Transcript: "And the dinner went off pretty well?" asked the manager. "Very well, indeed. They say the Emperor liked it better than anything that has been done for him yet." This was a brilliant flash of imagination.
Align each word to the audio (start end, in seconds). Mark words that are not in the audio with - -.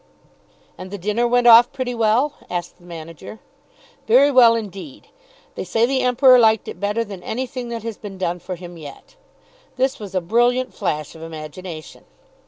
"And 0.79 0.89
the 0.89 0.97
dinner 0.97 1.27
went 1.27 1.45
off 1.45 1.71
pretty 1.71 1.93
well?" 1.93 2.33
asked 2.49 2.79
the 2.79 2.85
manager. 2.87 3.37
"Very 4.07 4.31
well, 4.31 4.55
indeed. 4.55 5.05
They 5.53 5.63
say 5.63 5.85
the 5.85 6.01
Emperor 6.01 6.39
liked 6.39 6.67
it 6.67 6.79
better 6.79 7.03
than 7.03 7.21
anything 7.21 7.69
that 7.69 7.83
has 7.83 7.97
been 7.99 8.17
done 8.17 8.39
for 8.39 8.55
him 8.55 8.77
yet." 8.77 9.15
This 9.77 9.99
was 9.99 10.15
a 10.15 10.19
brilliant 10.21 10.73
flash 10.73 11.13
of 11.13 11.21
imagination. 11.21 12.05